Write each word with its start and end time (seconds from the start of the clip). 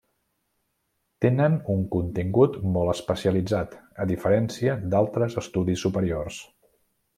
Tenen 1.25 1.57
un 1.73 1.83
contingut 1.95 2.57
molt 2.79 2.95
especialitzat, 2.95 3.77
a 4.05 4.09
diferència 4.13 4.79
d'altres 4.95 5.39
estudis 5.45 5.87
superiors. 5.89 6.45